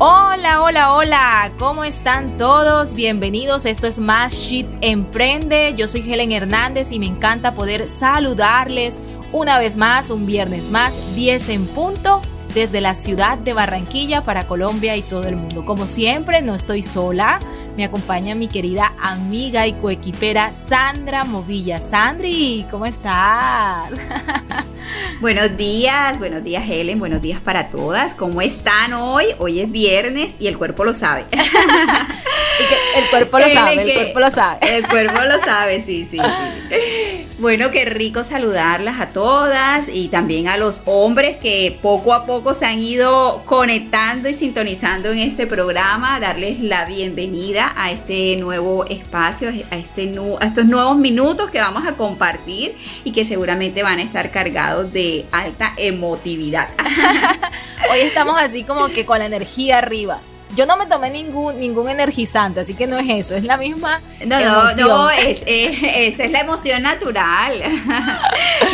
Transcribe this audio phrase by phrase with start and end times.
[0.00, 2.94] Hola, hola, hola, ¿cómo están todos?
[2.94, 8.98] Bienvenidos, esto es Más Shit Emprende, yo soy Helen Hernández y me encanta poder saludarles
[9.30, 12.22] una vez más, un viernes más, 10 en punto,
[12.54, 15.64] desde la ciudad de Barranquilla para Colombia y todo el mundo.
[15.64, 17.40] Como siempre, no estoy sola,
[17.76, 21.80] me acompaña mi querida amiga y coequipera Sandra Movilla.
[21.80, 23.90] Sandri, ¿cómo estás?
[25.20, 28.14] Buenos días, buenos días Helen, buenos días para todas.
[28.14, 29.26] ¿Cómo están hoy?
[29.38, 31.24] Hoy es viernes y el cuerpo lo sabe.
[31.32, 34.76] el cuerpo lo sabe, el cuerpo lo sabe.
[34.76, 37.26] El cuerpo lo sabe, sí, sí, sí.
[37.38, 42.43] Bueno, qué rico saludarlas a todas y también a los hombres que poco a poco
[42.52, 48.84] se han ido conectando y sintonizando en este programa, darles la bienvenida a este nuevo
[48.84, 53.98] espacio, a, este, a estos nuevos minutos que vamos a compartir y que seguramente van
[53.98, 56.68] a estar cargados de alta emotividad.
[57.90, 60.20] Hoy estamos así como que con la energía arriba.
[60.56, 64.00] Yo no me tomé ningún, ningún energizante, así que no es eso, es la misma.
[64.24, 64.88] No, emoción.
[64.88, 67.62] no, no, es, esa es la emoción natural.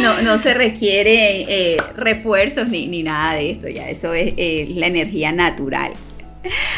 [0.02, 4.66] No, no se requiere eh, refuerzos ni, ni, nada de esto, ya eso es eh,
[4.70, 5.92] la energía natural.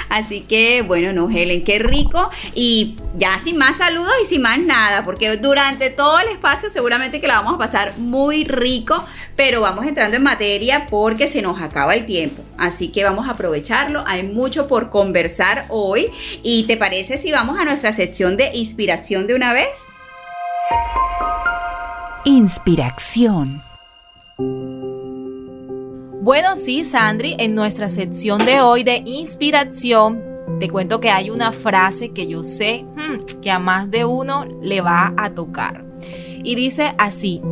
[0.08, 2.30] Así que bueno, no, Helen, qué rico.
[2.54, 7.20] Y ya sin más saludos y sin más nada, porque durante todo el espacio seguramente
[7.20, 9.04] que la vamos a pasar muy rico,
[9.36, 12.42] pero vamos entrando en materia porque se nos acaba el tiempo.
[12.58, 14.04] Así que vamos a aprovecharlo.
[14.06, 16.06] Hay mucho por conversar hoy.
[16.42, 19.86] ¿Y te parece si vamos a nuestra sección de inspiración de una vez?
[22.24, 23.62] Inspiración.
[26.22, 30.22] Bueno, sí, Sandri, en nuestra sección de hoy de inspiración,
[30.60, 34.44] te cuento que hay una frase que yo sé hmm, que a más de uno
[34.44, 35.84] le va a tocar.
[36.44, 37.42] Y dice así,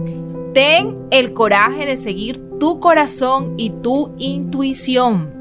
[0.54, 5.32] ten el coraje de seguir tu corazón y tu intuición.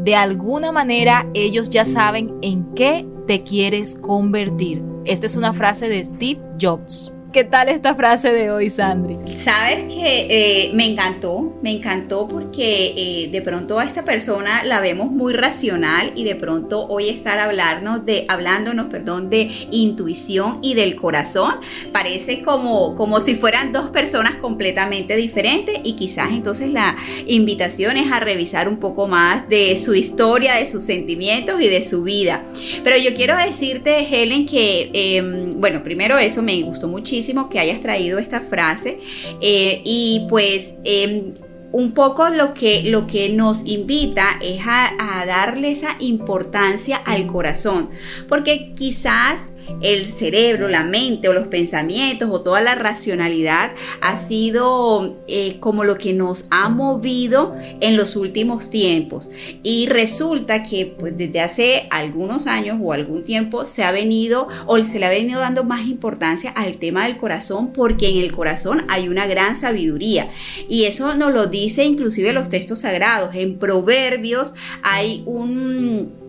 [0.00, 4.82] De alguna manera ellos ya saben en qué te quieres convertir.
[5.04, 7.11] Esta es una frase de Steve Jobs.
[7.32, 9.16] ¿Qué tal esta frase de hoy, Sandri?
[9.42, 14.80] Sabes que eh, me encantó, me encantó porque eh, de pronto a esta persona la
[14.80, 20.74] vemos muy racional y de pronto hoy estar hablarnos de, hablándonos, perdón, de intuición y
[20.74, 21.54] del corazón,
[21.90, 28.12] parece como, como si fueran dos personas completamente diferentes y quizás entonces la invitación es
[28.12, 32.42] a revisar un poco más de su historia, de sus sentimientos y de su vida.
[32.84, 37.80] Pero yo quiero decirte, Helen, que, em, bueno, primero eso me gustó muchísimo que hayas
[37.80, 38.98] traído esta frase
[39.40, 41.34] eh, y pues em,
[41.72, 47.26] un poco lo que, lo que nos invita es a, a darle esa importancia al
[47.26, 47.90] corazón,
[48.28, 55.18] porque quizás el cerebro, la mente o los pensamientos o toda la racionalidad ha sido
[55.26, 59.28] eh, como lo que nos ha movido en los últimos tiempos.
[59.62, 64.78] Y resulta que pues, desde hace algunos años o algún tiempo se ha venido o
[64.84, 68.84] se le ha venido dando más importancia al tema del corazón porque en el corazón
[68.88, 70.30] hay una gran sabiduría.
[70.68, 73.34] Y eso nos lo dice inclusive los textos sagrados.
[73.34, 76.21] En Proverbios hay un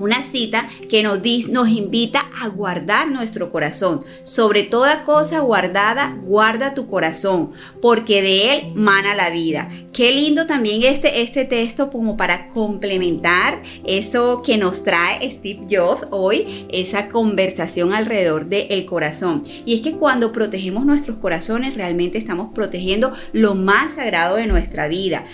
[0.00, 4.00] una cita que nos, nos invita a guardar nuestro corazón.
[4.24, 9.68] Sobre toda cosa guardada, guarda tu corazón, porque de él mana la vida.
[9.92, 16.06] Qué lindo también este, este texto como para complementar eso que nos trae Steve Jobs
[16.10, 19.42] hoy, esa conversación alrededor del corazón.
[19.64, 24.88] Y es que cuando protegemos nuestros corazones, realmente estamos protegiendo lo más sagrado de nuestra
[24.88, 25.24] vida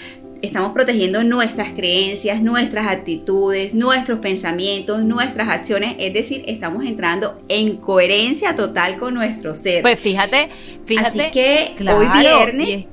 [0.42, 7.77] estamos protegiendo nuestras creencias, nuestras actitudes, nuestros pensamientos, nuestras acciones, es decir, estamos entrando en
[7.77, 9.83] coherencia total con nuestro ser.
[9.83, 10.50] Pues fíjate,
[10.84, 11.21] fíjate.
[11.22, 12.86] Así que hoy viernes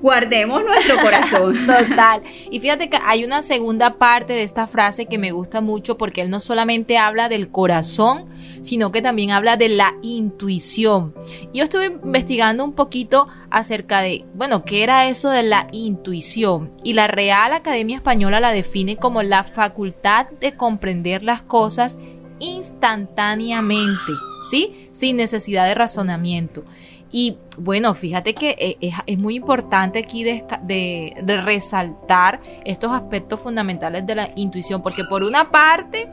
[0.00, 1.54] guardemos nuestro corazón.
[1.66, 2.22] Total.
[2.50, 6.22] Y fíjate que hay una segunda parte de esta frase que me gusta mucho porque
[6.22, 8.26] él no solamente habla del corazón,
[8.62, 11.14] sino que también habla de la intuición.
[11.52, 16.72] Yo estuve investigando un poquito acerca de, bueno, qué era eso de la intuición.
[16.84, 21.98] Y la Real Academia Española la define como la facultad de comprender las cosas
[22.38, 24.12] instantáneamente,
[24.50, 24.88] ¿sí?
[24.92, 26.64] Sin necesidad de razonamiento.
[27.12, 31.14] Y bueno, fíjate que eh, es, muy importante aquí de,
[31.44, 36.08] resaltar estos aspectos fundamentales de la intuición, porque por una parte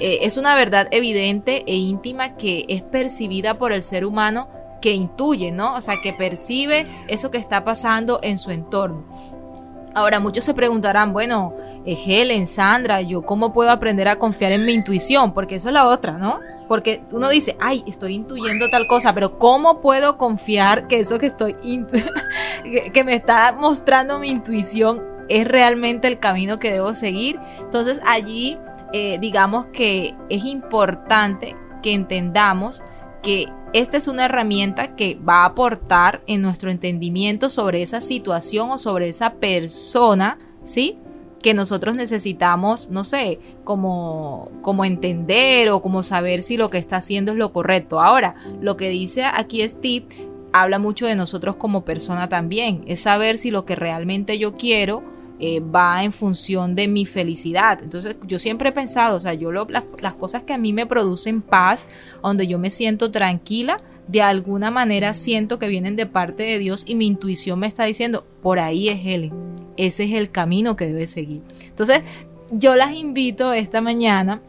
[0.00, 4.48] eh, es una verdad evidente e íntima que es percibida por el ser humano
[4.80, 5.74] que intuye, ¿no?
[5.74, 9.04] O sea, que percibe eso que está pasando en su entorno.
[9.94, 11.54] Ahora, muchos se preguntarán, bueno,
[11.84, 15.34] eh, Helen, Sandra, ¿yo cómo puedo aprender a confiar en mi intuición?
[15.34, 16.38] Porque eso es la otra, ¿no?
[16.68, 21.26] Porque uno dice, ay, estoy intuyendo tal cosa, pero ¿cómo puedo confiar que eso que
[21.26, 21.54] estoy,
[22.92, 27.40] que me está mostrando mi intuición es realmente el camino que debo seguir?
[27.58, 28.58] Entonces allí,
[28.92, 32.82] eh, digamos que es importante que entendamos
[33.22, 38.70] que esta es una herramienta que va a aportar en nuestro entendimiento sobre esa situación
[38.70, 40.98] o sobre esa persona, ¿sí?
[41.42, 46.96] Que nosotros necesitamos, no sé, como, como entender o como saber si lo que está
[46.96, 48.00] haciendo es lo correcto.
[48.00, 50.06] Ahora, lo que dice aquí Steve
[50.52, 55.02] habla mucho de nosotros como persona también, es saber si lo que realmente yo quiero
[55.40, 57.80] eh, va en función de mi felicidad.
[57.82, 60.72] Entonces yo siempre he pensado, o sea, yo lo, las, las cosas que a mí
[60.72, 61.86] me producen paz,
[62.22, 66.84] donde yo me siento tranquila, de alguna manera siento que vienen de parte de Dios
[66.86, 69.32] y mi intuición me está diciendo, por ahí es Él,
[69.76, 71.42] ese es el camino que debe seguir.
[71.62, 72.02] Entonces,
[72.50, 74.40] yo las invito esta mañana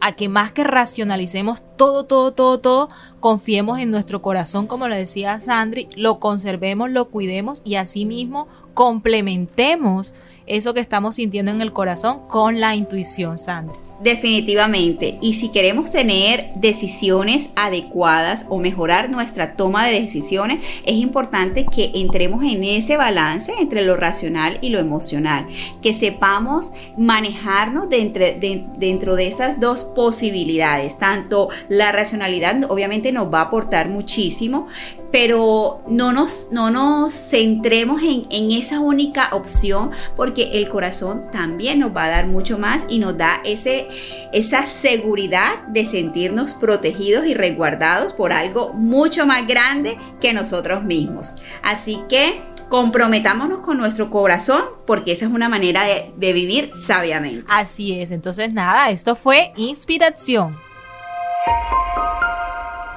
[0.00, 2.88] a que más que racionalicemos todo, todo, todo, todo,
[3.20, 10.14] confiemos en nuestro corazón, como lo decía Sandri, lo conservemos, lo cuidemos y asimismo complementemos
[10.46, 13.87] eso que estamos sintiendo en el corazón con la intuición, Sandri.
[14.00, 15.18] Definitivamente.
[15.20, 21.90] Y si queremos tener decisiones adecuadas o mejorar nuestra toma de decisiones, es importante que
[21.94, 25.48] entremos en ese balance entre lo racional y lo emocional.
[25.82, 30.96] Que sepamos manejarnos dentro de, esas dos posibilidades.
[30.98, 34.68] Tanto la racionalidad obviamente nos va a aportar muchísimo,
[35.10, 41.78] pero no nos, no nos centremos en, en, esa única opción porque el corazón también
[41.78, 43.88] nos va a dar mucho más y nos da ese,
[44.32, 51.34] esa seguridad de sentirnos protegidos y resguardados por algo mucho más grande que nosotros mismos.
[51.62, 57.44] Así que comprometámonos con nuestro corazón porque esa es una manera de, de vivir sabiamente.
[57.48, 60.58] Así es, entonces nada, esto fue inspiración.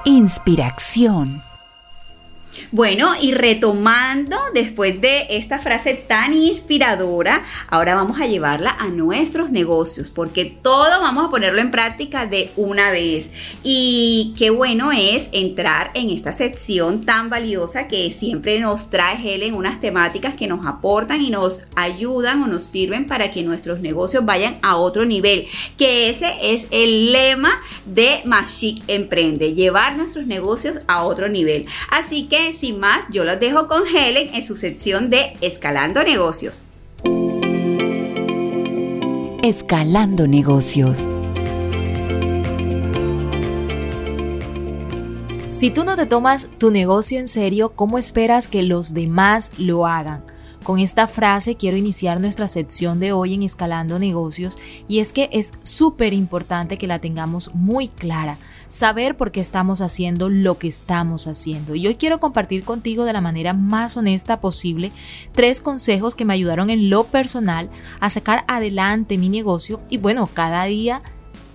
[0.04, 1.42] Inspiración.
[2.74, 9.50] Bueno, y retomando después de esta frase tan inspiradora, ahora vamos a llevarla a nuestros
[9.50, 13.28] negocios, porque todo vamos a ponerlo en práctica de una vez.
[13.62, 19.52] Y qué bueno es entrar en esta sección tan valiosa que siempre nos trae Helen
[19.52, 24.24] unas temáticas que nos aportan y nos ayudan o nos sirven para que nuestros negocios
[24.24, 25.46] vayan a otro nivel,
[25.76, 27.52] que ese es el lema
[27.84, 31.66] de Mashik Emprende, llevar nuestros negocios a otro nivel.
[31.90, 36.62] Así que sin más, yo los dejo con Helen en su sección de Escalando Negocios.
[39.42, 41.00] Escalando Negocios.
[45.48, 49.84] Si tú no te tomas tu negocio en serio, ¿cómo esperas que los demás lo
[49.84, 50.24] hagan?
[50.62, 54.56] Con esta frase quiero iniciar nuestra sección de hoy en Escalando Negocios
[54.86, 58.38] y es que es súper importante que la tengamos muy clara
[58.72, 61.74] saber por qué estamos haciendo lo que estamos haciendo.
[61.74, 64.92] Y hoy quiero compartir contigo de la manera más honesta posible
[65.32, 67.68] tres consejos que me ayudaron en lo personal
[68.00, 71.02] a sacar adelante mi negocio y bueno, cada día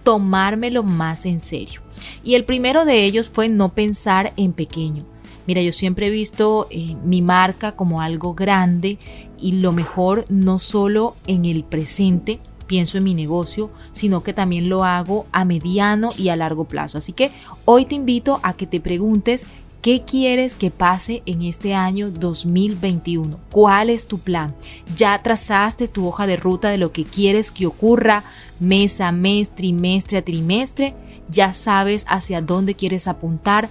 [0.03, 1.81] tomármelo más en serio.
[2.24, 5.03] Y el primero de ellos fue no pensar en pequeño.
[5.47, 9.00] Mira, yo siempre he visto eh, mi marca como algo grande
[9.39, 14.69] y lo mejor no solo en el presente, pienso en mi negocio, sino que también
[14.69, 16.97] lo hago a mediano y a largo plazo.
[16.97, 17.31] Así que
[17.65, 19.45] hoy te invito a que te preguntes
[19.81, 23.39] ¿Qué quieres que pase en este año 2021?
[23.51, 24.53] ¿Cuál es tu plan?
[24.97, 28.24] ¿Ya trazaste tu hoja de ruta de lo que quieres que ocurra
[28.59, 30.93] mes a mes, trimestre a trimestre?
[31.29, 33.69] ¿Ya sabes hacia dónde quieres apuntar?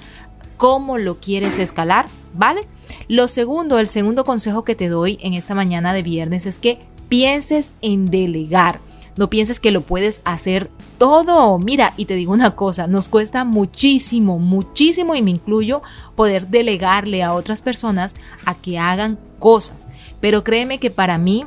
[0.57, 2.07] ¿Cómo lo quieres escalar?
[2.33, 2.62] ¿Vale?
[3.09, 6.79] Lo segundo, el segundo consejo que te doy en esta mañana de viernes es que
[7.09, 8.79] pienses en delegar.
[9.17, 11.59] No pienses que lo puedes hacer todo.
[11.59, 15.83] Mira, y te digo una cosa, nos cuesta muchísimo, muchísimo, y me incluyo,
[16.15, 19.89] poder delegarle a otras personas a que hagan cosas.
[20.21, 21.47] Pero créeme que para mí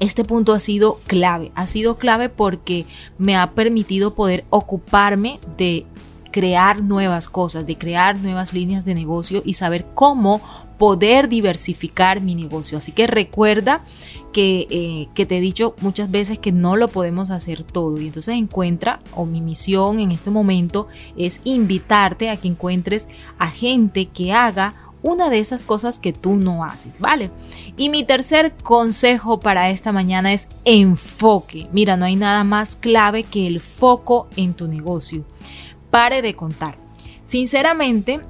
[0.00, 1.52] este punto ha sido clave.
[1.54, 2.86] Ha sido clave porque
[3.18, 5.86] me ha permitido poder ocuparme de
[6.30, 10.40] crear nuevas cosas, de crear nuevas líneas de negocio y saber cómo
[10.78, 12.78] poder diversificar mi negocio.
[12.78, 13.84] Así que recuerda
[14.32, 18.00] que, eh, que, te he dicho muchas veces que no lo podemos hacer todo.
[18.00, 23.08] Y entonces encuentra, o mi misión en este momento es invitarte a que encuentres
[23.38, 27.30] a gente que haga una de esas cosas que tú no haces, ¿vale?
[27.76, 31.68] Y mi tercer consejo para esta mañana es enfoque.
[31.72, 35.24] Mira, no hay nada más clave que el foco en tu negocio.
[35.90, 36.78] Pare de contar.
[37.24, 38.20] Sinceramente,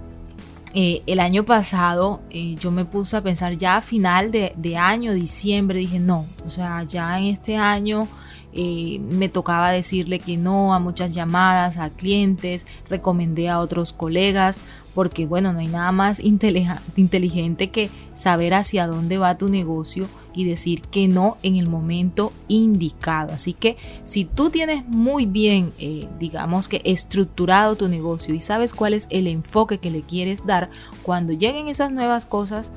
[0.74, 4.76] eh, el año pasado eh, yo me puse a pensar ya a final de, de,
[4.76, 8.08] año, diciembre, dije no, o sea, ya en este año
[8.52, 14.60] eh, me tocaba decirle que no a muchas llamadas, a clientes, recomendé a otros colegas,
[14.94, 20.44] porque bueno, no hay nada más inteligente que saber hacia dónde va tu negocio y
[20.44, 23.32] decir que no en el momento indicado.
[23.32, 28.72] Así que si tú tienes muy bien, eh, digamos que estructurado tu negocio y sabes
[28.72, 30.70] cuál es el enfoque que le quieres dar,
[31.02, 32.72] cuando lleguen esas nuevas cosas,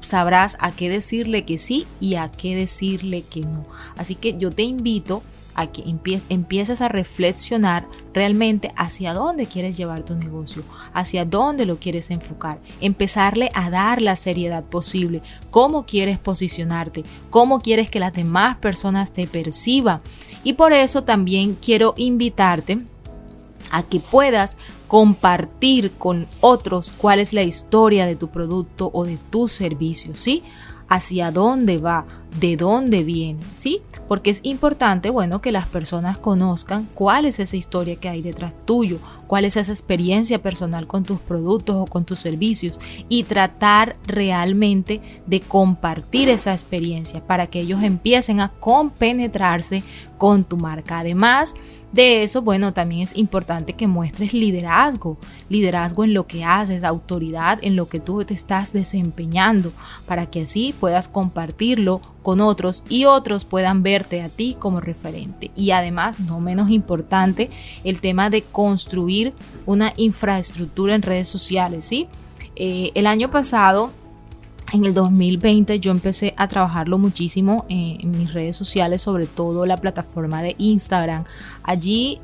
[0.00, 3.66] sabrás a qué decirle que sí y a qué decirle que no.
[3.96, 5.22] Así que yo te invito
[5.58, 5.82] a que
[6.28, 10.62] empieces a reflexionar realmente hacia dónde quieres llevar tu negocio,
[10.94, 17.58] hacia dónde lo quieres enfocar, empezarle a dar la seriedad posible, cómo quieres posicionarte, cómo
[17.58, 20.00] quieres que las demás personas te perciban.
[20.44, 22.78] Y por eso también quiero invitarte
[23.70, 29.18] a que puedas compartir con otros cuál es la historia de tu producto o de
[29.30, 30.42] tu servicio, ¿sí?
[30.88, 32.06] Hacia dónde va,
[32.40, 33.82] de dónde viene, ¿sí?
[34.08, 38.54] Porque es importante, bueno, que las personas conozcan cuál es esa historia que hay detrás
[38.64, 43.96] tuyo, cuál es esa experiencia personal con tus productos o con tus servicios y tratar
[44.06, 49.82] realmente de compartir esa experiencia para que ellos empiecen a compenetrarse
[50.16, 51.00] con tu marca.
[51.00, 51.54] Además
[51.92, 55.16] de eso, bueno, también es importante que muestres liderazgo,
[55.48, 59.72] liderazgo en lo que haces, autoridad en lo que tú te estás desempeñando,
[60.06, 65.50] para que así puedas compartirlo con otros y otros puedan verte a ti como referente.
[65.56, 67.48] Y además, no menos importante,
[67.84, 69.32] el tema de construir
[69.64, 72.06] una infraestructura en redes sociales, ¿sí?
[72.54, 73.92] Eh, el año pasado
[74.72, 79.76] en el 2020 yo empecé a trabajarlo muchísimo en, mis redes sociales, sobre todo la
[79.76, 81.24] plataforma de Instagram.
[81.62, 82.20] Allí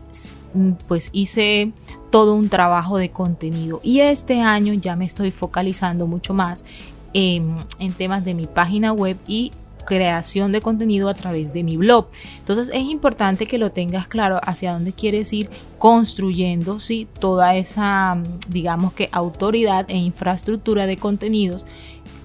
[0.86, 1.72] pues hice
[2.10, 6.64] todo un trabajo de contenido y este año ya me estoy focalizando mucho más
[7.12, 7.56] en,
[7.96, 9.52] temas de mi página web y
[9.84, 12.06] creación de contenido a través de mi blog.
[12.38, 16.78] Entonces es importante que lo tengas claro hacia dónde quieres ir construyendo
[17.18, 18.16] toda esa,
[18.48, 21.66] digamos que, autoridad e infraestructura de contenidos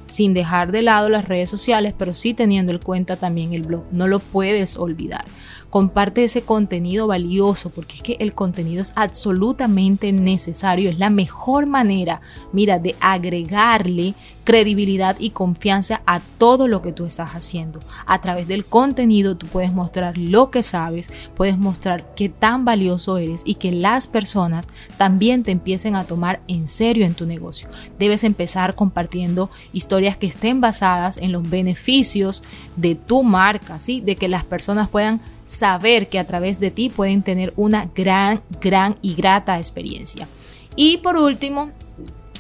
[0.10, 3.84] sin dejar de lado las redes sociales, pero sí teniendo en cuenta también el blog.
[3.92, 5.25] No lo puedes olvidar.
[5.70, 10.89] Comparte ese contenido valioso porque es que el contenido es absolutamente necesario.
[10.89, 14.16] Es la mejor manera, mira, de agregarle
[14.50, 17.82] credibilidad y confianza a todo lo que tú estás haciendo.
[18.08, 23.20] A través del contenido tú puedes mostrar lo que sabes, puedes mostrar qué tan valioso
[23.20, 27.70] eres y que las personas también te empiecen a tomar en serio en tu negocio.
[28.00, 32.41] Debes empezar compartiendo historias que estén basadas en los beneficios
[32.75, 34.01] de tu marca, ¿sí?
[34.01, 38.41] De que las personas puedan saber que a través de ti pueden tener una gran,
[38.60, 40.27] gran y grata experiencia.
[40.75, 41.70] Y por último,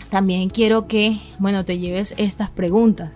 [0.09, 3.11] también quiero que, bueno, te lleves estas preguntas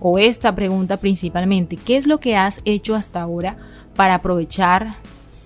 [0.00, 1.76] o esta pregunta principalmente.
[1.76, 3.56] ¿Qué es lo que has hecho hasta ahora
[3.94, 4.96] para aprovechar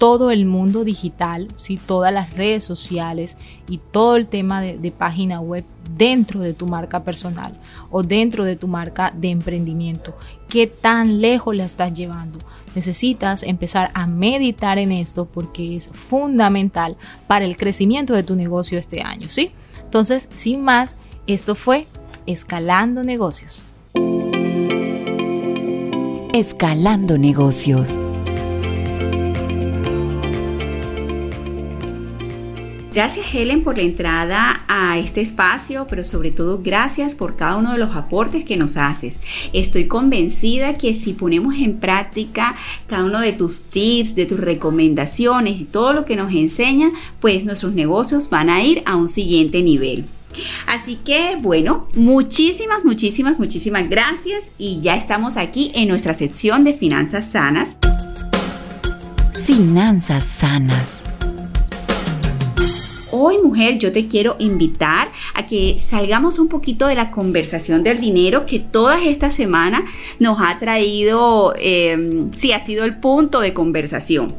[0.00, 1.76] todo el mundo digital, ¿sí?
[1.76, 3.36] todas las redes sociales
[3.68, 5.62] y todo el tema de, página web
[5.94, 10.16] dentro de tu marca personal o dentro de tu marca de emprendimiento.
[10.48, 12.38] ¿Qué tan lejos la estás llevando?
[12.74, 18.78] Necesitas empezar a meditar en esto porque es fundamental para el crecimiento de tu negocio
[18.78, 19.50] este año, ¿sí?
[19.90, 20.94] Entonces, sin más,
[21.26, 21.88] esto fue
[22.24, 23.64] Escalando Negocios.
[26.32, 27.98] Escalando Negocios.
[32.92, 37.72] Gracias Helen por la entrada a este espacio, pero sobre todo gracias por cada uno
[37.72, 39.20] de los aportes que nos haces.
[39.52, 42.56] Estoy convencida que si ponemos en práctica
[42.88, 47.44] cada uno de tus tips, de tus recomendaciones y todo lo que nos enseña, pues
[47.44, 50.06] nuestros negocios van a ir a un siguiente nivel.
[50.66, 56.74] Así que bueno, muchísimas, muchísimas, muchísimas gracias y ya estamos aquí en nuestra sección de
[56.74, 57.76] finanzas sanas.
[59.44, 60.99] Finanzas sanas.
[63.22, 68.00] Hoy, mujer, yo te quiero invitar a que salgamos un poquito de la conversación del
[68.00, 69.84] dinero que toda esta semana
[70.18, 74.32] nos ha traído, eh, sí, ha sido el punto de conversación.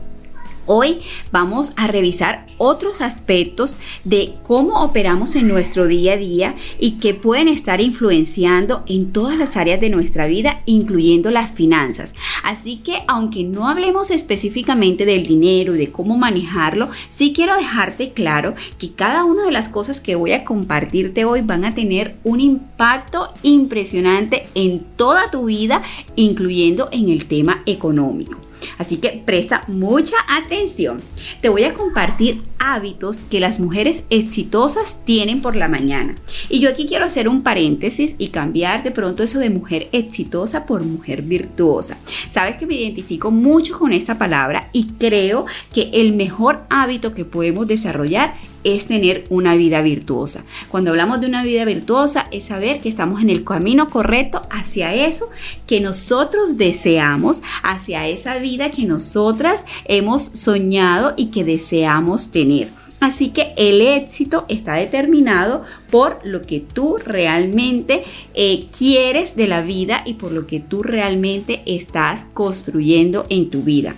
[0.68, 1.00] Hoy
[1.32, 7.16] vamos a revisar otros aspectos de cómo operamos en nuestro día a día y que
[7.16, 12.14] pueden estar influenciando en todas las áreas de nuestra vida, incluyendo las finanzas.
[12.44, 18.12] Así que aunque no hablemos específicamente del dinero y de cómo manejarlo, sí quiero dejarte
[18.12, 22.18] claro que cada una de las cosas que voy a compartirte hoy van a tener
[22.24, 25.82] un impacto impresionante en toda tu vida,
[26.16, 28.38] incluyendo en el tema económico.
[28.78, 31.02] Así que presta mucha atención.
[31.42, 36.16] Te voy a compartir hábitos que las mujeres exitosas tienen por la mañana.
[36.50, 40.66] Y yo aquí quiero hacer un paréntesis y cambiar de pronto eso de mujer exitosa
[40.66, 41.98] por mujer virtuosa.
[42.30, 47.26] Sabes que me identifico mucho con esta palabra y creo que el mejor hábito que
[47.26, 50.46] podemos desarrollar es tener una vida virtuosa.
[50.70, 54.94] Cuando hablamos de una vida virtuosa es saber que estamos en el camino correcto hacia
[54.94, 55.30] eso
[55.68, 62.70] que nosotros deseamos, hacia esa vida que nosotras hemos soñado y que deseamos tener.
[63.02, 68.04] Así que el éxito está determinado por lo que tú realmente
[68.36, 73.64] eh, quieres de la vida y por lo que tú realmente estás construyendo en tu
[73.64, 73.96] vida.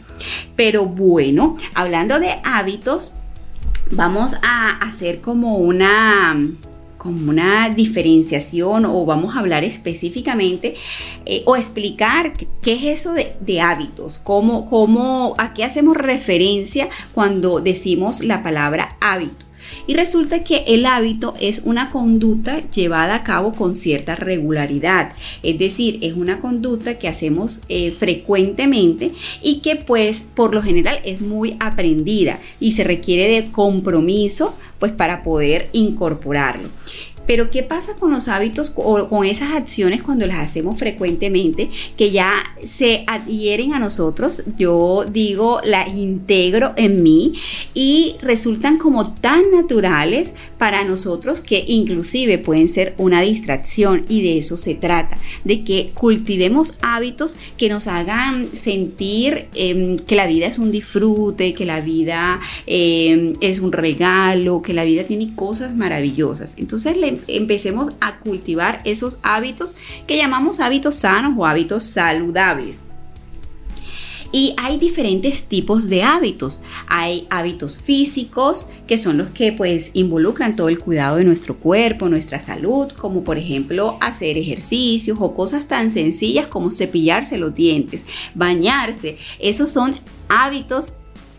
[0.55, 3.15] Pero bueno, hablando de hábitos,
[3.95, 6.35] vamos a hacer como una
[6.97, 10.75] como una diferenciación o vamos a hablar específicamente
[11.25, 17.59] eh, o explicar qué es eso de, hábitos, cómo, cómo, a qué hacemos referencia cuando
[17.59, 19.42] decimos la palabra hábito.
[19.87, 25.13] Y resulta que el hábito es una conducta llevada a cabo con cierta regularidad.
[25.41, 29.11] Es decir, es una conducta que hacemos eh, frecuentemente
[29.41, 34.91] y que pues por lo general es muy aprendida y se requiere de compromiso pues
[34.91, 36.67] para poder incorporarlo.
[37.25, 42.11] Pero ¿qué pasa con los hábitos o con esas acciones cuando las hacemos frecuentemente que
[42.11, 44.43] ya se adhieren a nosotros?
[44.57, 47.33] Yo digo, las integro en mí
[47.73, 54.37] y resultan como tan naturales para nosotros que inclusive pueden ser una distracción y de
[54.37, 60.47] eso se trata, de que cultivemos hábitos que nos hagan sentir em, que la vida
[60.47, 65.75] es un disfrute, que la vida em, es un regalo, que la vida tiene cosas
[65.75, 66.55] maravillosas.
[66.57, 69.75] Entonces le empecemos a cultivar esos hábitos
[70.07, 72.79] que llamamos hábitos sanos o hábitos saludables.
[74.35, 76.59] Y hay diferentes tipos de hábitos.
[76.87, 82.09] Hay hábitos físicos, que son los que pues involucran todo el cuidado de nuestro cuerpo,
[82.09, 88.05] nuestra salud, como por ejemplo hacer ejercicios o cosas tan sencillas como cepillarse los dientes,
[88.33, 89.19] bañarse.
[89.39, 89.93] Esos son
[90.29, 90.93] hábitos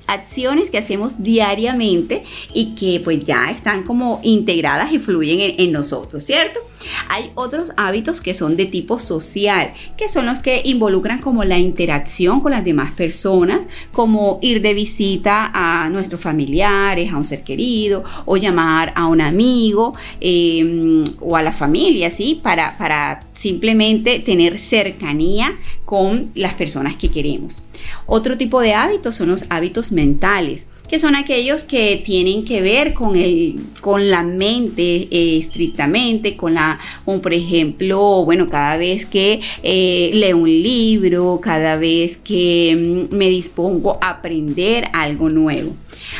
[0.06, 6.24] acciones que hacemos diariamente y que pues ya están como integradas y fluyen en, nosotros,
[6.24, 6.60] ¿cierto?
[7.08, 11.58] Hay otros hábitos que son de tipo social, que son los que involucran como la
[11.58, 17.42] interacción con las demás personas, como ir de visita a nuestros familiares, a un ser
[17.42, 22.40] querido, o llamar a un amigo em, o a la familia, ¿sí?
[22.42, 27.62] Para, para simplemente tener cercanía con las personas que queremos.
[28.06, 32.94] Otro tipo de hábitos son los hábitos mentales, que son aquellos que tienen que ver
[32.94, 39.04] con, el, con la mente eh, estrictamente, con la, como por ejemplo, bueno, cada vez
[39.04, 45.74] que eh, leo un libro, cada vez que mm, me dispongo a aprender algo nuevo.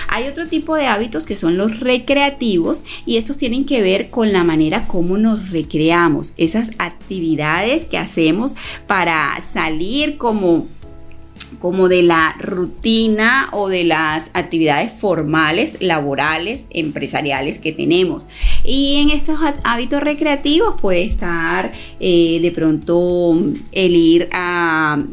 [0.09, 4.33] Hay otro tipo de hábitos que son los recreativos y estos tienen que ver con
[4.33, 8.57] la manera como nos recreamos, esas actividades que hacemos
[8.89, 10.67] para salir como
[11.61, 18.27] como de la rutina o de las actividades formales, laborales, empresariales que tenemos.
[18.65, 23.39] Y en estos hábitos recreativos puede estar eh, de pronto
[23.73, 25.09] el ir al,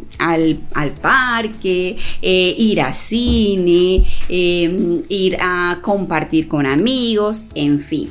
[1.01, 8.09] parque, eh, ir a cine, eh, ir a compartir con amigos, en fin.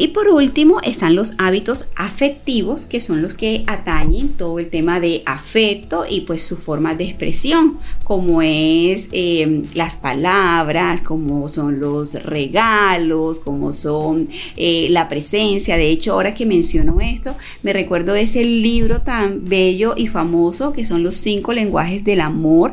[0.00, 4.98] Y por último están los hábitos afectivos, que son los que atañen todo el tema
[4.98, 11.80] de afecto y pues su forma de expresión, como es eh, las palabras, como son
[11.80, 15.76] los regalos, como son eh, la presencia.
[15.76, 20.86] De hecho, ahora que menciono esto, me recuerdo ese libro tan bello y famoso que
[20.86, 22.72] son los cinco lenguajes del amor,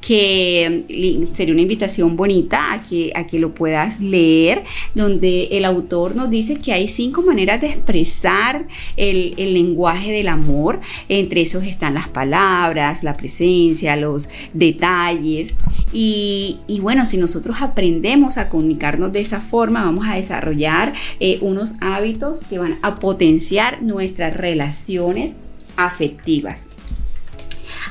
[0.00, 0.84] que
[1.28, 6.16] mm, sería una invitación bonita a que, a que lo puedas leer, donde el autor
[6.16, 10.80] nos dice que hay cinco maneras de expresar el, lenguaje del amor.
[11.08, 15.54] Entre esos están las palabras, la presencia, los detalles.
[15.92, 21.74] Y, bueno, si nosotros aprendemos a comunicarnos de esa forma, vamos a desarrollar eh, unos
[21.80, 25.32] hábitos que van a potenciar nuestras relaciones
[25.76, 26.66] afectivas.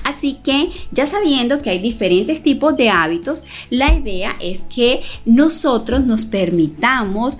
[0.07, 6.05] Así que ya sabiendo que hay diferentes tipos de hábitos, la idea es que nosotros
[6.05, 7.37] nos permitamos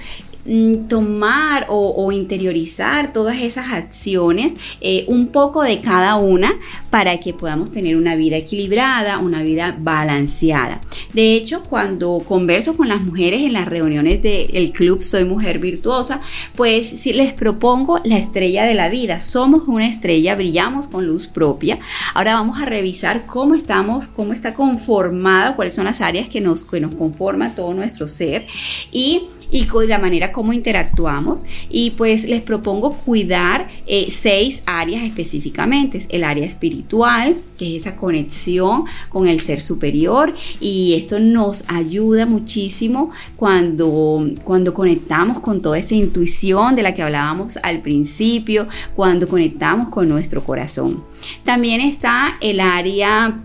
[0.88, 6.54] tomar o, interiorizar todas esas acciones, eh, un poco de cada una,
[6.90, 10.82] para que podamos tener una vida equilibrada, una vida balanceada.
[11.14, 16.22] De hecho, cuando converso con las mujeres en las reuniones del club Soy Mujer Virtuosa,
[16.56, 21.28] pues si les propongo la estrella de la vida, somos una estrella, brillamos con luz
[21.28, 21.78] propia.
[22.14, 26.64] Ahora vamos a revisar cómo estamos, cómo está conformada, cuáles son las áreas que nos,
[26.64, 28.48] que nos conforman todo nuestro ser
[28.92, 31.46] y y con la manera como interactuamos.
[31.70, 36.06] Y pues les propongo cuidar eh, seis áreas específicamente.
[36.10, 40.36] El área espiritual, que es esa conexión con el ser superior.
[40.60, 47.02] Y esto nos ayuda muchísimo cuando, cuando conectamos con toda esa intuición de la que
[47.02, 51.04] hablábamos al principio, cuando conectamos con nuestro corazón.
[51.44, 53.42] También está el área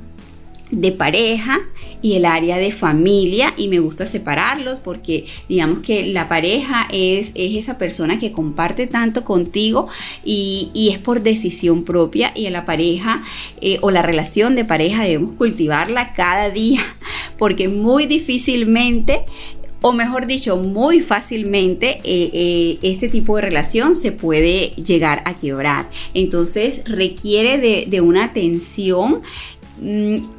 [0.72, 1.60] de pareja
[2.00, 7.30] y el área de familia y me gusta separarlos porque digamos que la pareja es,
[7.34, 9.88] es esa persona que comparte tanto contigo
[10.24, 13.22] y, es por decisión propia y a la pareja
[13.60, 16.80] eh, o la relación de pareja debemos cultivarla cada día
[17.38, 19.26] porque muy difícilmente
[19.82, 25.34] o mejor dicho, muy fácilmente eh, eh, este tipo de relación se puede llegar a
[25.34, 25.90] quebrar.
[26.14, 29.22] Entonces requiere de, de una atención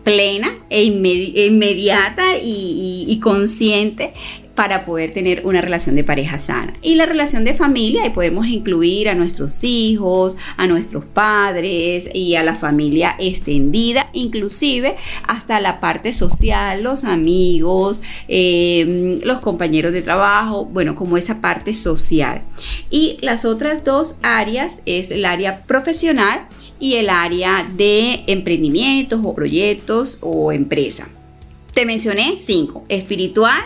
[0.04, 4.13] plena e inmediata y, consciente
[4.56, 6.74] para poder tener una relación de pareja sana.
[6.84, 12.36] Y la relación de familia, y podemos incluir a nuestros hijos, a nuestros padres y
[12.36, 14.93] a la familia extendida, inclusive
[15.28, 21.74] hasta la parte social, los amigos, em, los compañeros de trabajo, bueno, como esa parte
[21.74, 22.43] social.
[22.91, 26.41] Y las otras dos áreas es el área profesional,
[26.84, 31.08] y el área de emprendimientos o proyectos o empresa.
[31.74, 33.62] Te mencioné cinco, espiritual,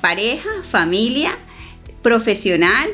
[0.00, 1.36] pareja, familia,
[2.00, 2.88] profesional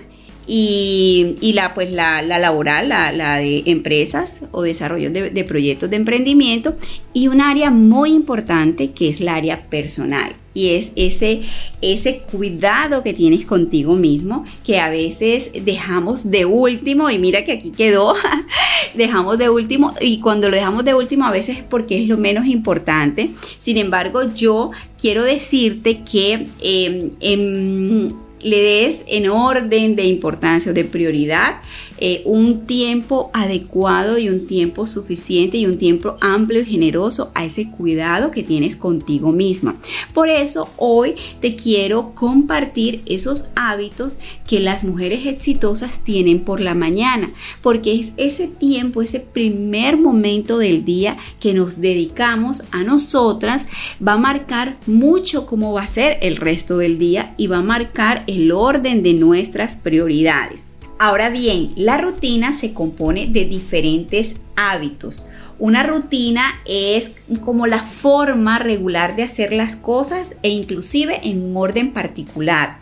[0.45, 6.75] y, la, pues la, laboral, la, de empresas o desarrollo de, de proyectos de emprendimiento
[7.13, 11.43] y un área muy importante que es el área personal y es ese,
[11.81, 17.53] ese cuidado que tienes contigo mismo que a veces dejamos de último y mira que
[17.53, 18.15] aquí quedó,
[18.95, 22.19] dejamos de último y cuando lo dejamos de último a veces es porque es lo
[22.19, 23.31] menos importante.
[23.61, 28.11] Sin embargo, yo quiero decirte que em, em,
[28.43, 31.61] le des en orden de importancia o de prioridad
[32.03, 37.45] eh, un tiempo adecuado y un tiempo suficiente y un tiempo amplio y generoso a
[37.45, 39.77] ese cuidado que tienes contigo misma.
[40.15, 46.75] Por eso hoy te quiero compartir esos hábitos que las mujeres exitosas tienen por la
[46.75, 47.29] mañana,
[47.61, 53.67] porque es ese tiempo, ese primer momento del día que nos dedicamos a nosotras,
[54.07, 57.63] va a marcar mucho cómo va a ser el resto del día y va a
[57.63, 60.65] marcar el orden de nuestras prioridades.
[60.99, 65.25] Ahora bien, la rutina se compone de diferentes hábitos.
[65.59, 67.13] Una rutina es
[67.45, 72.79] como la forma regular de hacer las cosas e inclusive en un orden particular.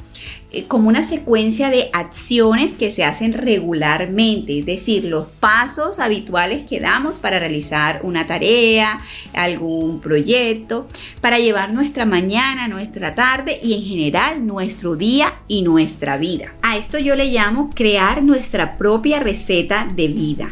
[0.51, 6.63] Eh, como una secuencia de acciones que se hacen regularmente, es decir, los pasos habituales
[6.63, 9.03] que damos para realizar una tarea,
[9.35, 10.89] algún proyecto,
[11.21, 16.55] para llevar nuestra mañana, nuestra tarde y en general nuestro día y nuestra vida.
[16.63, 20.49] A esto yo le llamo crear nuestra propia receta de vida.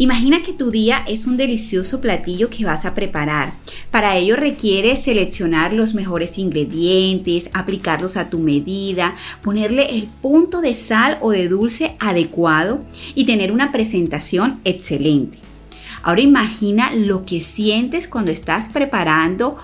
[0.00, 3.52] Imagina que tu día es un delicioso platillo que vas a preparar.
[3.90, 10.76] Para ello requiere seleccionar los mejores ingredientes, aplicarlos a tu medida, ponerle el punto de
[10.76, 12.78] sal o de dulce adecuado
[13.16, 15.38] y tener una presentación excelente.
[16.04, 19.56] Ahora imagina lo que sientes cuando estás preparando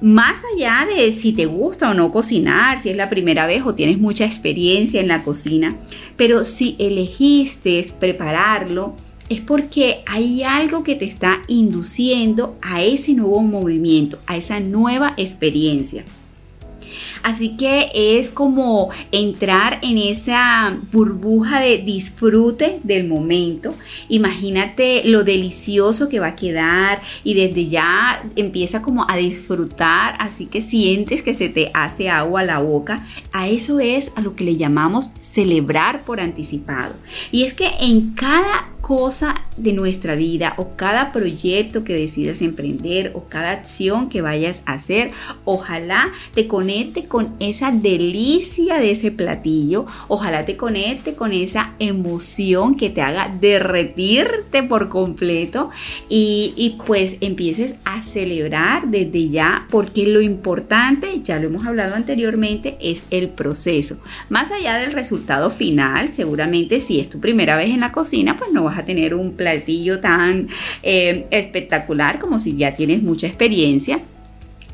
[0.00, 3.74] más allá de si te gusta o no cocinar, si es la primera vez o
[3.74, 5.76] tienes mucha experiencia en la cocina,
[6.16, 8.94] pero si elegiste prepararlo,
[9.30, 15.14] es porque hay algo que te está induciendo a ese nuevo movimiento, a esa nueva
[15.16, 16.04] experiencia.
[17.22, 23.74] Así que es como entrar en esa burbuja de disfrute del momento.
[24.08, 30.46] Imagínate lo delicioso que va a quedar y desde ya empieza como a disfrutar, así
[30.46, 33.06] que sientes que se te hace agua a la boca.
[33.32, 36.94] A eso es a lo que le llamamos celebrar por anticipado.
[37.30, 43.12] Y es que en cada cosa de nuestra vida o cada proyecto que decidas emprender
[43.14, 45.12] o cada acción que vayas a hacer,
[45.44, 52.74] ojalá te conecte con esa delicia de ese platillo, ojalá te conecte con esa emoción
[52.74, 55.70] que te haga derretirte por completo
[56.08, 61.94] y, y pues empieces a celebrar desde ya porque lo importante, ya lo hemos hablado
[61.94, 63.98] anteriormente, es el proceso.
[64.30, 68.50] Más allá del resultado final, seguramente si es tu primera vez en la cocina, pues
[68.52, 70.48] no vas a tener un platillo tan
[70.82, 74.00] eh, espectacular como si ya tienes mucha experiencia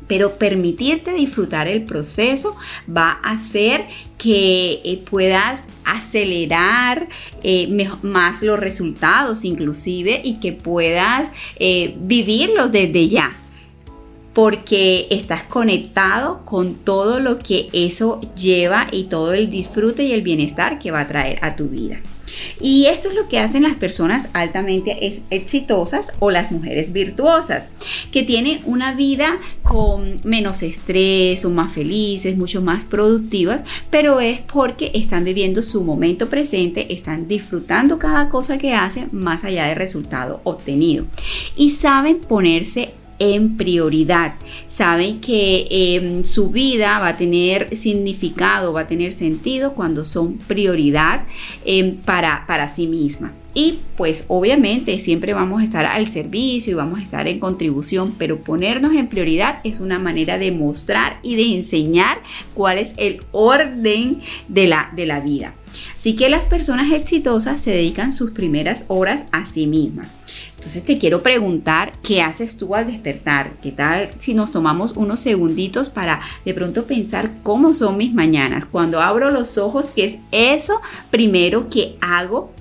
[0.07, 2.55] pero permitirte disfrutar el proceso
[2.89, 3.85] va a hacer
[4.17, 7.09] que eh, puedas acelerar
[7.43, 7.67] eh,
[8.03, 11.29] más los resultados inclusive y que puedas
[11.99, 13.33] vivirlos desde ya
[14.37, 20.21] porque estás conectado con todo lo que eso lleva y todo el disfrute y el
[20.21, 21.99] bienestar que va a traer a tu vida.
[22.61, 27.67] Y esto es lo que hacen las personas altamente exitosas o las mujeres virtuosas,
[28.11, 34.39] que tienen una vida con menos estrés, son más felices, mucho más productivas, pero es
[34.39, 39.75] porque están viviendo su momento presente, están disfrutando cada cosa que hacen más allá del
[39.75, 41.05] resultado obtenido.
[41.55, 44.35] Y saben ponerse en prioridad.
[44.67, 50.37] Saben que em, su vida va a tener significado, va a tener sentido cuando son
[50.37, 51.23] prioridad
[51.65, 53.33] em, para, para sí misma.
[53.57, 58.13] Y pues obviamente siempre vamos a estar al servicio y vamos a estar en contribución,
[58.15, 62.19] pero ponernos en prioridad es una manera de mostrar y de enseñar
[62.53, 65.55] cuál es el orden de la, de la vida.
[65.95, 70.07] Así que las personas exitosas se dedican sus primeras horas a sí mismas.
[70.51, 73.53] Entonces te quiero preguntar, ¿qué haces tú al despertar?
[73.63, 78.65] ¿Qué tal si nos tomamos unos segunditos para de pronto pensar cómo son mis mañanas?
[78.65, 82.53] Cuando abro los ojos, ¿qué es eso primero que hago?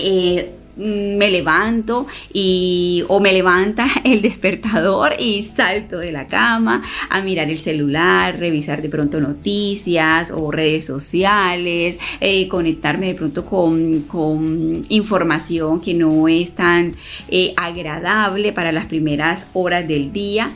[0.00, 7.20] Eh, me levanto y o me levanta el despertador y salto de la cama a
[7.22, 14.02] mirar el celular, revisar de pronto noticias o redes sociales, eh, conectarme de pronto con,
[14.02, 16.96] con, información que no es tan
[17.28, 20.50] eh, agradable para las primeras horas del día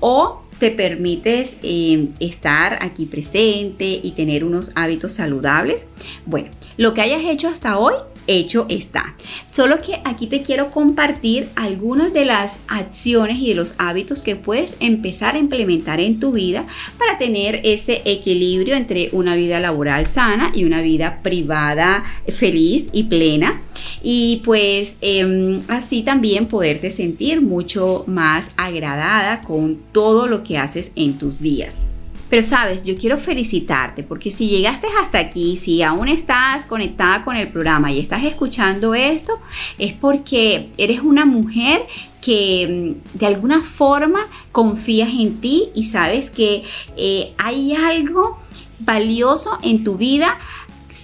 [0.00, 5.86] o te permites eh, estar aquí presente y tener unos hábitos saludables.
[6.24, 7.94] Bueno, lo que hayas hecho hasta hoy
[8.26, 9.14] hecho está.
[9.50, 14.36] Solo que aquí te quiero compartir algunas de las acciones y de los hábitos que
[14.36, 16.66] puedes empezar a implementar en tu vida
[16.98, 23.04] para tener ese equilibrio entre una vida laboral sana y una vida privada feliz y
[23.04, 23.60] plena.
[24.02, 30.92] Y pues em, así también poderte sentir mucho más agradada con todo lo que haces
[30.94, 31.76] en tus días.
[32.28, 37.36] Pero sabes, yo quiero felicitarte porque si llegaste hasta aquí, si aún estás conectada con
[37.36, 39.32] el programa y estás escuchando esto,
[39.78, 41.86] es porque eres una mujer
[42.20, 46.64] que mm, de alguna forma confías en ti y sabes que
[46.96, 48.38] eh, hay algo
[48.80, 50.38] valioso en tu vida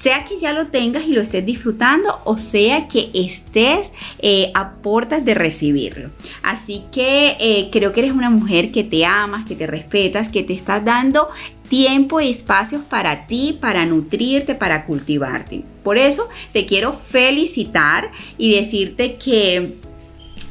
[0.03, 4.73] sea que ya lo tengas y lo estés disfrutando o sea que estés eh, a
[4.73, 6.11] puertas de recibirlo.
[6.43, 10.43] Así que eh, creo que eres una mujer que te amas, que te respetas, que
[10.43, 11.29] te estás dando
[11.69, 15.63] tiempo y espacios para ti, para nutrirte, para cultivarte.
[15.85, 19.75] Por eso te quiero felicitar y decirte que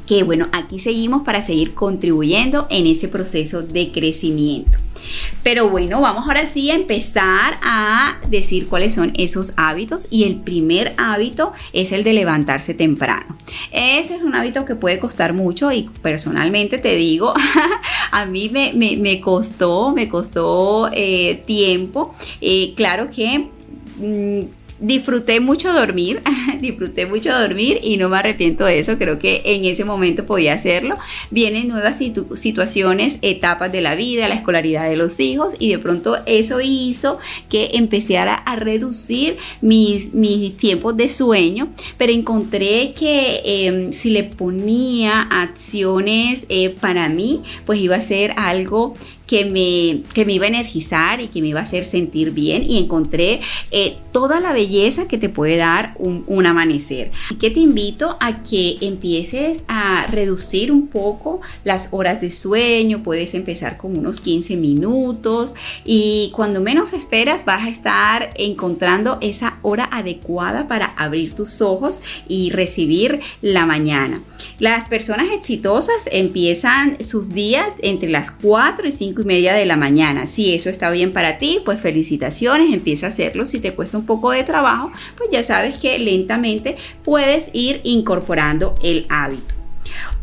[0.06, 4.78] que bueno, aquí seguimos para seguir contribuyendo en ese proceso de crecimiento.
[5.42, 10.36] Pero bueno, vamos ahora sí a empezar a decir cuáles son esos hábitos y el
[10.36, 13.36] primer hábito es el de levantarse temprano.
[13.72, 17.34] Ese es un hábito que puede costar mucho y personalmente te digo,
[18.10, 22.14] a mí me, costó, me costó eh, tiempo.
[22.40, 23.48] Eh, claro que...
[23.98, 26.20] Mm, disfruté mucho dormir,
[26.60, 30.52] disfruté mucho dormir y no me arrepiento de eso, creo que en ese momento podía
[30.52, 30.96] hacerlo.
[31.30, 32.00] Vienen nuevas
[32.34, 37.18] situaciones, etapas de la vida, la escolaridad de los hijos y de pronto eso hizo
[37.48, 44.24] que empezara a reducir mis, mis tiempos de sueño, pero encontré que em, si le
[44.24, 48.94] ponía acciones eh, para mí, pues iba a ser algo
[49.32, 52.64] que me, que me iba a energizar y que me iba a hacer sentir bien
[52.64, 53.40] y encontré
[53.70, 57.12] eh, toda la belleza que te puede dar un, amanecer.
[57.26, 63.02] Así que te invito a que empieces a reducir un poco las horas de sueño,
[63.04, 69.58] puedes empezar con unos 15 minutos y cuando menos esperas vas a estar encontrando esa
[69.62, 74.20] hora adecuada para abrir tus ojos y recibir la mañana.
[74.58, 79.76] Las personas exitosas empiezan sus días entre las 4 y 5 5 media de la
[79.76, 80.26] mañana.
[80.26, 83.46] Si eso está bien para ti, pues felicitaciones, empieza a hacerlo.
[83.46, 88.74] Si te cuesta un poco de trabajo, pues ya sabes que lentamente puedes ir incorporando
[88.82, 89.61] el hábito.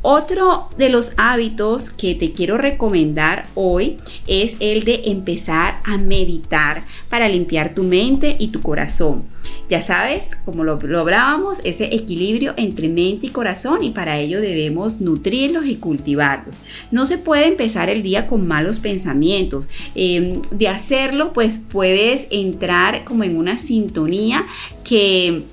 [0.02, 6.84] Otro de los hábitos que te quiero recomendar hoy es el de empezar a meditar
[7.10, 9.24] para limpiar tu mente y tu corazón.
[9.70, 15.02] Ya sabes, como lo, hablábamos, ese equilibrio entre mente y corazón y para ello debemos
[15.02, 16.56] nutrirlos y cultivarlos.
[16.92, 19.68] No se puede empezar el día con malos pensamientos.
[19.96, 24.48] Em, de hacerlo, pues puedes entrar como en una sintonía
[24.86, 25.44] que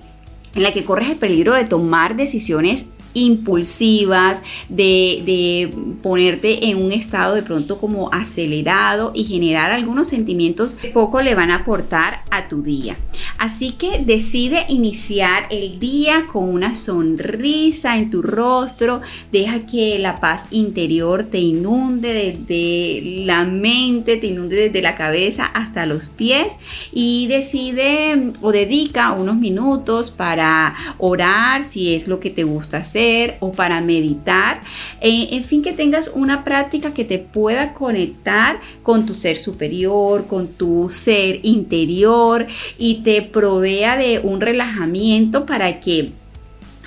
[0.54, 7.34] en la que corres el peligro de tomar decisiones impulsivas, de, ponerte en un estado
[7.34, 12.48] de pronto como acelerado y generar algunos sentimientos que poco le van a aportar a
[12.48, 12.96] tu día.
[13.38, 19.00] Así que decide iniciar el día con una sonrisa en tu rostro,
[19.32, 25.46] deja que la paz interior te inunde desde la mente, te inunde desde la cabeza
[25.46, 26.54] hasta los pies
[26.92, 33.05] y decide o dedica unos minutos para orar si es lo que te gusta hacer
[33.40, 34.60] o para meditar.
[35.00, 40.26] Eh, en fin, que tengas una práctica que te pueda conectar con tu ser superior,
[40.26, 42.46] con tu ser interior
[42.78, 46.12] y te provea de un relajamiento para que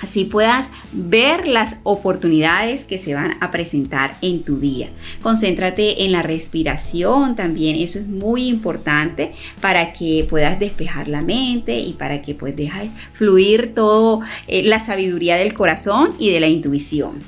[0.00, 4.88] Así puedas ver las oportunidades que se van a presentar en tu día.
[5.22, 11.78] Concéntrate en la respiración también, eso es muy importante para que puedas despejar la mente
[11.78, 16.48] y para que pues dejes fluir todo eh, la sabiduría del corazón y de la
[16.48, 17.20] intuición.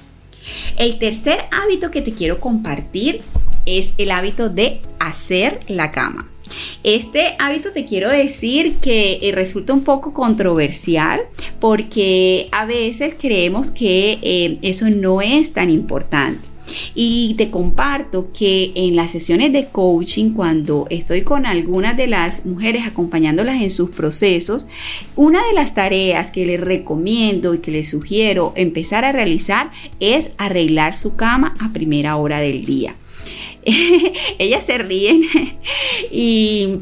[0.77, 3.21] El tercer hábito que te quiero compartir
[3.67, 6.32] es el hábito de hacer la cama.
[6.85, 11.21] Este hábito te quiero decir que eh, resulta un poco controversial
[11.61, 16.53] porque a veces creemos que eh, eso no es tan importante.
[16.95, 22.45] Y te comparto que en las sesiones de coaching, cuando estoy con algunas de las
[22.47, 24.67] mujeres acompañándolas en sus procesos,
[25.17, 30.31] una de las tareas que les recomiendo y que les sugiero empezar a realizar es
[30.39, 32.95] arreglar su cama a primera hora del día.
[34.39, 35.23] ellas se ríen
[36.11, 36.81] y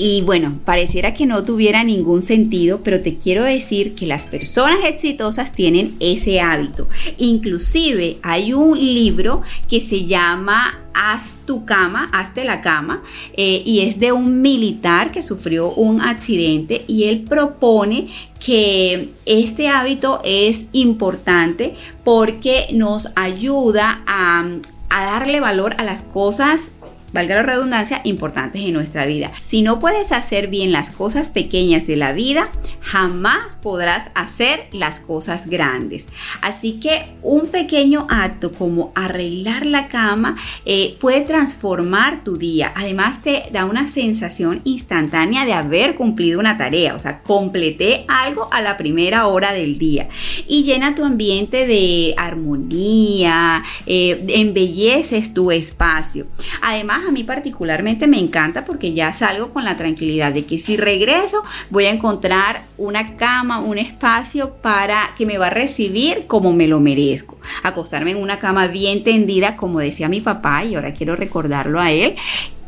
[0.00, 4.84] y bueno, pareciera que no tuviera ningún sentido, pero te quiero decir que las personas
[4.84, 6.88] exitosas tienen ese hábito.
[7.16, 13.02] Inclusive hay un libro que se llama Haz tu cama, hazte la cama,
[13.36, 19.68] eh, y es de un militar que sufrió un accidente y él propone que este
[19.68, 21.74] hábito es importante
[22.04, 24.44] porque nos ayuda a
[24.90, 26.68] a darle valor a las cosas
[27.12, 29.32] valga la redundancia, importantes en nuestra vida.
[29.40, 35.00] Si no puedes hacer bien las cosas pequeñas de la vida, jamás podrás hacer las
[35.00, 36.06] cosas grandes.
[36.42, 42.72] Así que un pequeño acto como arreglar la cama eh, puede transformar tu día.
[42.74, 48.48] Además te da una sensación instantánea de haber cumplido una tarea, o sea, completé algo
[48.52, 50.08] a la primera hora del día
[50.46, 56.26] y llena tu ambiente de armonía, eh, embelleces tu espacio.
[56.62, 60.76] Además, a mí particularmente me encanta porque ya salgo con la tranquilidad de que si
[60.76, 66.52] regreso voy a encontrar una cama, un espacio para que me va a recibir como
[66.52, 67.38] me lo merezco.
[67.62, 71.90] Acostarme en una cama bien tendida, como decía mi papá, y ahora quiero recordarlo a
[71.90, 72.14] él,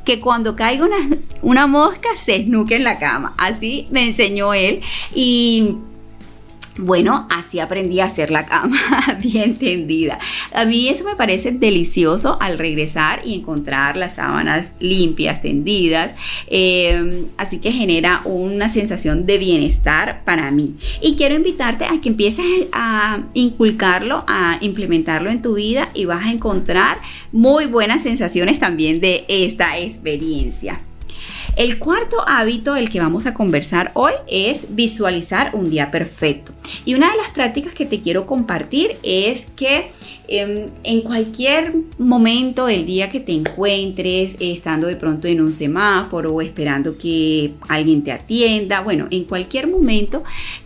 [0.04, 0.96] que cuando caiga una,
[1.42, 3.34] una mosca se esnuque en la cama.
[3.38, 4.80] Así me enseñó él
[5.14, 5.76] y
[6.80, 8.78] bueno, así aprendí a hacer la cama
[9.22, 10.18] bien tendida.
[10.52, 16.12] A mí eso me parece delicioso al regresar y encontrar las sábanas limpias, tendidas.
[16.48, 20.76] Em, así que genera una sensación de bienestar para mí.
[21.00, 26.24] Y quiero invitarte a que empieces a inculcarlo, a implementarlo en tu vida y vas
[26.26, 26.98] a encontrar
[27.32, 30.80] muy buenas sensaciones también de esta experiencia.
[31.56, 36.52] El cuarto hábito del que vamos a conversar hoy es visualizar un día perfecto.
[36.84, 39.90] Y una de las prácticas que te quiero compartir es que
[40.28, 46.32] em, en cualquier momento del día que te encuentres, estando de pronto en un semáforo
[46.32, 50.22] o esperando que alguien te atienda, bueno, en cualquier momento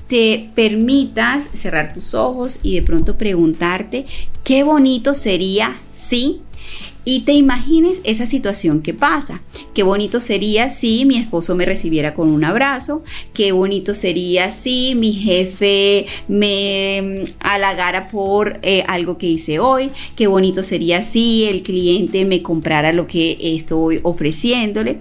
[0.07, 4.05] te permitas cerrar tus ojos y de pronto preguntarte
[4.45, 6.43] qué bonito sería si
[7.05, 9.43] y te imagines esa situación que pasa.
[9.75, 14.95] Qué bonito sería si mi esposo me recibiera con un abrazo, qué bonito sería si
[14.97, 21.45] mi jefe me mm, halagara por eh, algo que hice hoy, qué bonito sería si
[21.45, 24.99] el cliente me comprara lo que estoy ofreciéndole.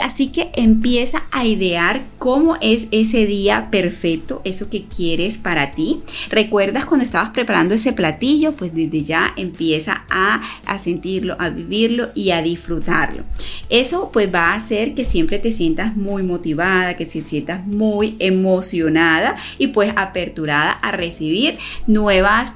[0.00, 6.02] Así que empieza a idear cómo es ese día perfecto, eso que quieres para ti.
[6.30, 8.52] ¿Recuerdas cuando estabas preparando ese platillo?
[8.52, 10.40] Pues desde ya empieza a,
[10.78, 13.24] sentirlo, a vivirlo y a disfrutarlo.
[13.68, 18.16] Eso pues va a hacer que siempre te sientas muy motivada, que te sientas muy
[18.18, 22.54] emocionada y pues aperturada a recibir nuevas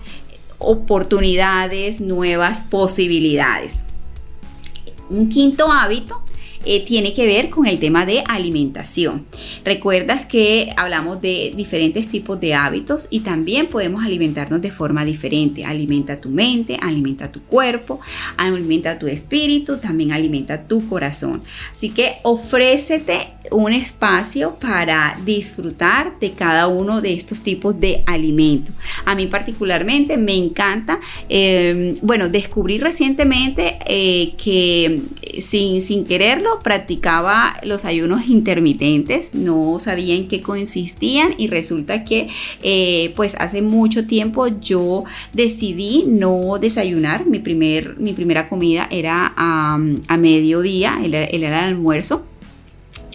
[0.58, 3.84] oportunidades, nuevas posibilidades.
[5.10, 6.25] Un quinto hábito
[6.66, 9.24] eh, tiene que ver con el tema de alimentación.
[9.64, 15.64] Recuerdas que hablamos de diferentes tipos de hábitos y también podemos alimentarnos de forma diferente.
[15.64, 18.00] Alimenta tu mente, alimenta tu cuerpo,
[18.36, 21.42] alimenta tu espíritu, también alimenta tu corazón.
[21.72, 28.74] Así que ofrécete un espacio para disfrutar de cada uno de estos tipos de alimentos.
[29.04, 35.00] A mí particularmente me encanta, eh, bueno, descubrí recientemente eh, que
[35.40, 42.28] sin, sin quererlo practicaba los ayunos intermitentes, no sabía en qué consistían y resulta que
[42.62, 49.32] eh, pues hace mucho tiempo yo decidí no desayunar, mi, primer, mi primera comida era
[49.36, 49.78] a,
[50.18, 52.24] mediodía, el, el, el almuerzo.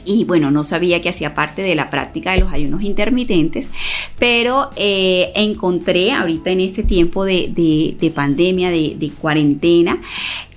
[0.04, 3.68] Y bueno, no sabía que hacía parte de la práctica de los ayunos intermitentes,
[4.18, 10.02] pero eh, encontré ahorita en este tiempo de, pandemia, de, de, cuarentena,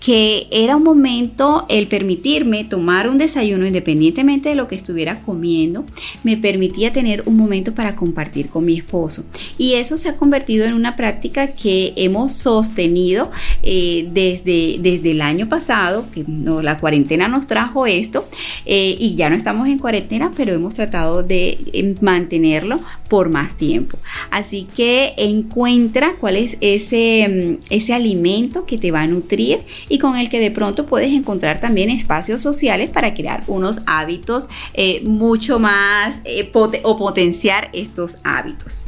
[0.05, 5.87] que era un momento el permitirme tomar un desayuno independientemente de lo que estuviera comiendo,
[6.23, 9.25] me permitía tener un momento para compartir con mi esposo.
[9.57, 13.31] Y eso se ha convertido en una práctica que hemos sostenido
[13.63, 18.29] eh, desde, desde el año pasado, que no, la cuarentena nos trajo esto,
[18.67, 22.79] eh, y ya no estamos en cuarentena, pero hemos tratado de eh, mantenerlo
[23.09, 23.97] por más tiempo.
[24.31, 29.61] Así que encuentra cuál es ese, mm, ese alimento que te va a nutrir
[29.99, 35.03] con el que de pronto puedes encontrar también espacios sociales para crear unos hábitos eh,
[35.05, 36.51] mucho más eh,
[36.83, 38.85] o potenciar estos hábitos.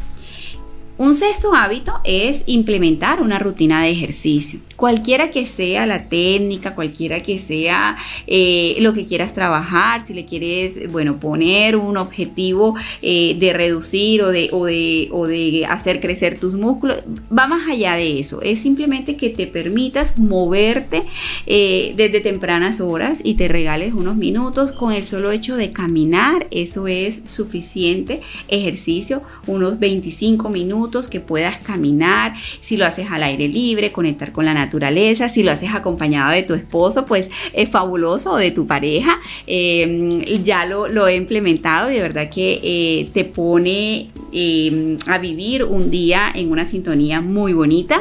[0.99, 4.61] Un sexto hábito es implementar una rutina de ejercicio.
[4.77, 10.25] Cualquiera que sea la técnica, cualquiera que sea eh, lo que quieras trabajar, si le
[10.25, 16.01] quieres, bueno, poner un objetivo eh, de reducir o de, o, de, o de hacer
[16.01, 18.41] crecer tus músculos, va más allá de eso.
[18.41, 21.05] Es simplemente que te permitas moverte
[21.45, 26.47] eh, desde tempranas horas y te regales unos minutos con el solo hecho de caminar.
[26.51, 33.49] Eso es suficiente ejercicio, unos 25 minutos que puedas caminar, si lo haces al aire
[33.49, 38.33] libre, conectar con la naturaleza, si lo haces acompañado de tu esposo, pues es fabuloso,
[38.33, 39.19] o de tu pareja.
[39.47, 45.65] Em, ya lo, he implementado y de verdad que eh, te pone em, a vivir
[45.65, 48.01] un día en una sintonía muy bonita.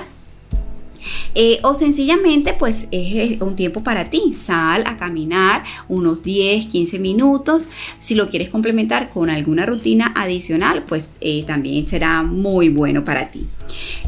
[1.34, 7.00] Eh, o sencillamente pues es un tiempo para ti, sal a caminar unos 10, 15
[7.00, 7.70] minutos.
[8.00, 13.32] Si lo quieres complementar con alguna rutina adicional, pues eh, también será muy bueno para
[13.32, 13.46] ti.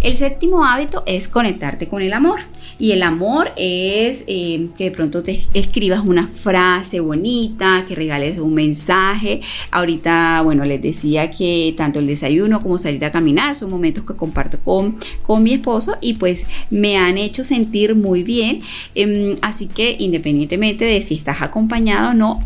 [0.01, 2.39] El séptimo hábito es conectarte con el amor.
[2.79, 8.37] Y el amor es eh, que de pronto te escribas una frase bonita, que regales
[8.37, 9.41] un mensaje.
[9.71, 14.15] Ahorita, bueno, les decía que tanto el desayuno como salir a caminar son momentos que
[14.15, 18.61] comparto con, con mi esposo y pues me han hecho sentir muy bien.
[18.93, 22.41] Em, así que independientemente de si estás acompañado o no,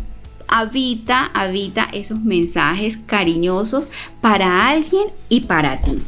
[0.48, 3.84] habita, habita esos mensajes cariñosos
[4.20, 5.98] para alguien y para ti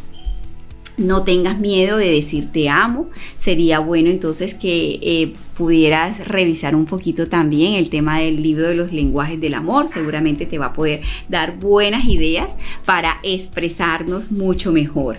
[0.97, 3.11] no tengas miedo de decir te amo.
[3.39, 8.75] Sería bueno entonces que eh, pudieras revisar un poquito también el tema del libro de
[8.75, 9.89] los lenguajes del amor.
[9.89, 15.17] Seguramente te va a poder dar buenas ideas para expresarnos mucho mejor.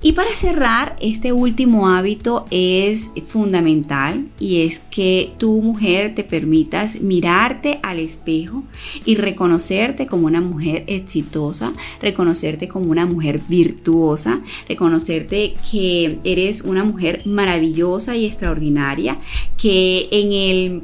[0.00, 7.00] Y para cerrar, este último hábito es fundamental y es que tu mujer te permitas
[7.00, 8.62] mirarte al espejo
[9.04, 16.84] y reconocerte como una mujer exitosa, reconocerte como una mujer virtuosa, reconocerte que eres una
[16.84, 19.18] mujer maravillosa y extraordinaria,
[19.56, 20.82] que en el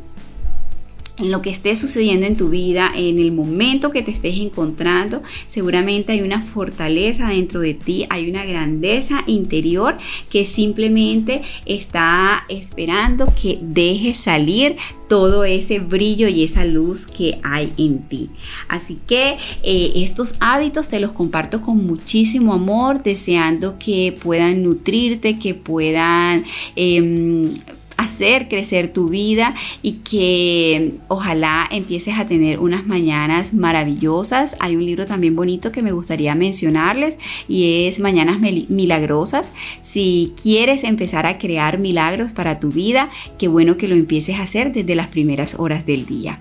[1.18, 5.22] en lo que esté sucediendo en tu vida, en el momento que te estés encontrando,
[5.46, 9.96] seguramente hay una fortaleza dentro de ti, hay una grandeza interior
[10.28, 14.76] que simplemente está esperando que dejes salir
[15.08, 18.30] todo ese brillo y esa luz que hay en ti.
[18.68, 25.38] Así que eh, estos hábitos te los comparto con muchísimo amor, deseando que puedan nutrirte,
[25.38, 26.44] que puedan...
[26.74, 27.48] Em,
[27.96, 34.56] hacer crecer tu vida y que ojalá empieces a tener unas mañanas maravillosas.
[34.60, 37.18] Hay un libro también bonito que me gustaría mencionarles
[37.48, 39.52] y es Mañanas Milagrosas.
[39.82, 44.42] Si quieres empezar a crear milagros para tu vida, qué bueno que lo empieces a
[44.42, 46.38] hacer desde las primeras horas del día.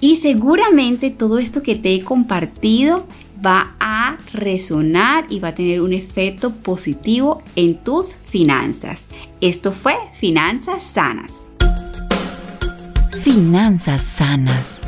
[0.00, 3.06] Y seguramente todo esto que te he compartido
[3.44, 3.89] va a
[4.32, 9.06] resonar y va a tener un efecto positivo en tus finanzas.
[9.40, 11.50] Esto fue Finanzas Sanas.
[13.22, 14.79] Finanzas Sanas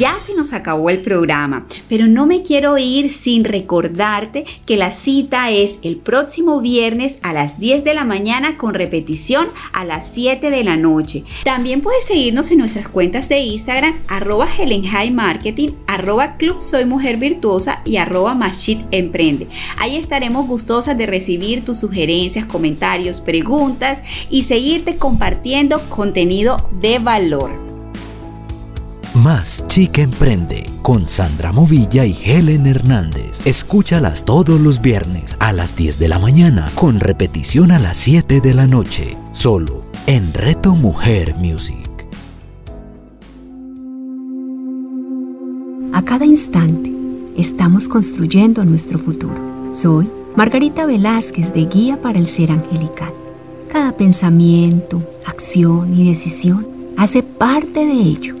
[0.00, 4.92] ya se nos acabó el programa, pero no me quiero ir sin recordarte que la
[4.92, 10.08] cita es el próximo viernes a las 10 de la mañana con repetición a las
[10.14, 11.24] 7 de la noche.
[11.44, 17.18] También puedes seguirnos en nuestras cuentas de Instagram arroba Helen Marketing, arroba Club Soy Mujer
[17.18, 19.48] Virtuosa y arroba Machit Emprende.
[19.76, 23.98] Ahí estaremos gustosas de recibir tus sugerencias, comentarios, preguntas
[24.30, 27.69] y seguirte compartiendo contenido de valor.
[29.14, 33.44] Más Chica Emprende con Sandra Movilla y Helen Hernández.
[33.44, 38.40] Escúchalas todos los viernes a las 10 de la mañana con repetición a las 7
[38.40, 41.88] de la noche, solo en Reto Mujer Music.
[45.92, 46.92] A cada instante
[47.36, 49.34] estamos construyendo nuestro futuro.
[49.74, 53.12] Soy Margarita Velázquez de Guía para el Ser Angelical.
[53.72, 56.64] Cada pensamiento, acción y decisión
[56.96, 58.40] hace parte de ello